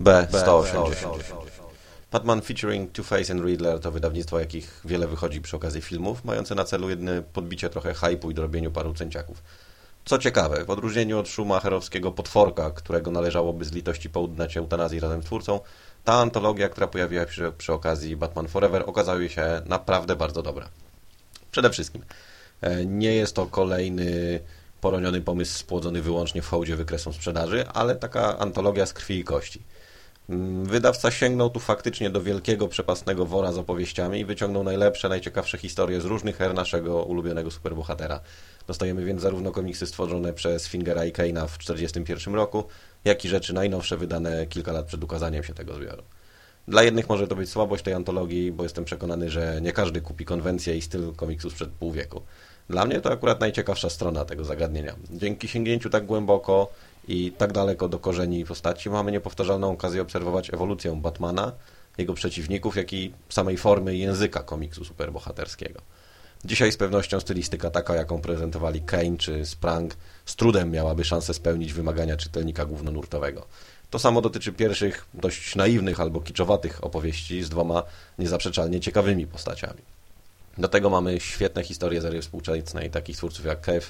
[0.00, 1.22] B180.
[2.12, 6.64] Batman featuring Two-Face and Riddler to wydawnictwo, jakich wiele wychodzi przy okazji filmów, mające na
[6.64, 9.42] celu jedyne podbicie trochę hypu i dorobieniu paru cęciaków.
[10.04, 15.24] Co ciekawe, w odróżnieniu od schumacherowskiego potworka, którego należałoby z litości południać eutanazji razem z
[15.24, 15.60] twórcą,
[16.04, 20.68] ta antologia, która pojawiła się przy okazji Batman Forever, okazała się naprawdę bardzo dobra.
[21.50, 22.02] Przede wszystkim,
[22.60, 24.40] e, nie jest to kolejny
[24.80, 29.62] poroniony pomysł spłodzony wyłącznie w hołdzie wykresom sprzedaży, ale taka antologia z krwi i kości.
[30.62, 36.00] Wydawca sięgnął tu faktycznie do wielkiego, przepastnego wora z opowieściami i wyciągnął najlepsze, najciekawsze historie
[36.00, 38.20] z różnych her naszego ulubionego superbohatera.
[38.66, 42.64] Dostajemy więc zarówno komiksy stworzone przez Fingera i Kane'a w 1941 roku,
[43.04, 46.02] jak i rzeczy najnowsze wydane kilka lat przed ukazaniem się tego zbioru.
[46.68, 50.24] Dla jednych może to być słabość tej antologii, bo jestem przekonany, że nie każdy kupi
[50.24, 52.22] konwencję i styl komiksu sprzed pół wieku.
[52.68, 54.94] Dla mnie to akurat najciekawsza strona tego zagadnienia.
[55.10, 56.70] Dzięki sięgnięciu tak głęboko
[57.08, 61.52] i tak daleko do korzeni postaci mamy niepowtarzalną okazję obserwować ewolucję Batmana,
[61.98, 65.80] jego przeciwników, jak i samej formy języka komiksu superbohaterskiego.
[66.44, 71.72] Dzisiaj z pewnością stylistyka taka, jaką prezentowali Kane czy Sprang, z trudem miałaby szansę spełnić
[71.72, 73.46] wymagania czytelnika głównonurtowego.
[73.90, 77.82] To samo dotyczy pierwszych, dość naiwnych albo kiczowatych opowieści z dwoma
[78.18, 79.82] niezaprzeczalnie ciekawymi postaciami.
[80.58, 83.86] Do tego mamy świetne historie serii współczesnej, takich twórców jak Kev,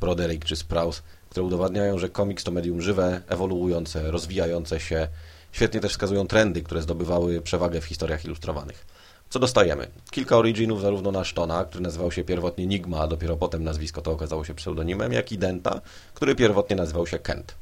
[0.00, 1.02] Broderick czy Sprouse,
[1.36, 5.08] które udowadniają, że komiks to medium żywe, ewoluujące, rozwijające się.
[5.52, 8.86] Świetnie też wskazują trendy, które zdobywały przewagę w historiach ilustrowanych.
[9.30, 9.86] Co dostajemy?
[10.10, 14.12] Kilka originów zarówno na Sztona, który nazywał się pierwotnie Nigma, a dopiero potem nazwisko to
[14.12, 15.80] okazało się pseudonimem, jak i Denta,
[16.14, 17.54] który pierwotnie nazywał się Kent.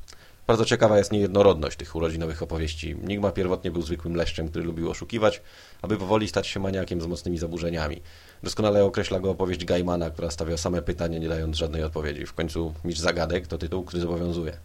[0.46, 2.96] Bardzo ciekawa jest niejednorodność tych urodzinowych opowieści.
[3.02, 5.42] Nigma pierwotnie był zwykłym leszczem, który lubił oszukiwać,
[5.82, 8.02] aby powoli stać się maniakiem z mocnymi zaburzeniami.
[8.42, 12.26] Doskonale określa go opowieść Gaimana, która stawia same pytania, nie dając żadnej odpowiedzi.
[12.26, 14.56] W końcu Mistrz Zagadek to tytuł, który zobowiązuje.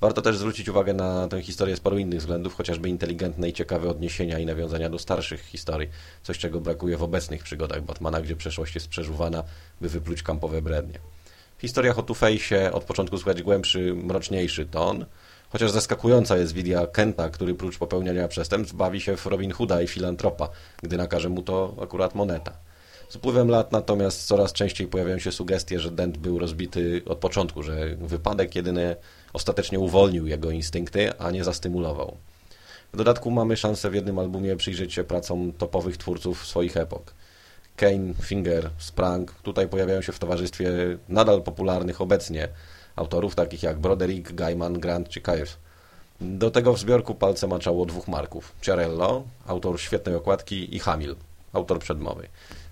[0.00, 3.88] Warto też zwrócić uwagę na tę historię z paru innych względów, chociażby inteligentne i ciekawe
[3.88, 5.88] odniesienia i nawiązania do starszych historii,
[6.22, 9.44] coś czego brakuje w obecnych przygodach Batmana, gdzie przeszłość jest przeżuwana,
[9.80, 10.98] by wypluć kampowe brednie.
[11.58, 15.06] W historiach o Two-Face'ie od początku słychać głębszy, mroczniejszy ton,
[15.48, 19.88] chociaż zaskakująca jest wizja Kenta, który prócz popełniania przestępstw bawi się w Robin Hooda i
[19.88, 20.48] filantropa,
[20.82, 22.52] gdy nakaże mu to akurat moneta.
[23.08, 27.62] Z upływem lat natomiast coraz częściej pojawiają się sugestie, że Dent był rozbity od początku,
[27.62, 28.96] że wypadek jedyny
[29.32, 32.16] ostatecznie uwolnił jego instynkty, a nie zastymulował.
[32.92, 37.14] W dodatku mamy szansę w jednym albumie przyjrzeć się pracom topowych twórców swoich epok.
[37.76, 40.70] Kane, Finger, Sprang tutaj pojawiają się w towarzystwie
[41.08, 42.48] nadal popularnych obecnie
[42.98, 45.56] autorów takich jak Broderick, Gaiman, Grant czy Kayes.
[46.20, 48.52] Do tego w zbiorku palce maczało dwóch marków.
[48.60, 51.16] Ciarello, autor świetnej okładki i Hamil,
[51.52, 52.28] autor przedmowy.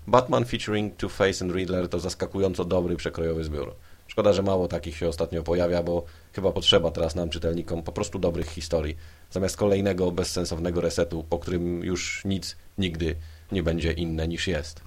[0.07, 3.75] Batman featuring Two-Face and Riddler to zaskakująco dobry, przekrojowy zbiór.
[4.07, 8.19] Szkoda, że mało takich się ostatnio pojawia, bo chyba potrzeba teraz nam, czytelnikom, po prostu
[8.19, 8.97] dobrych historii,
[9.31, 13.15] zamiast kolejnego bezsensownego resetu, po którym już nic nigdy
[13.51, 14.81] nie będzie inne niż jest.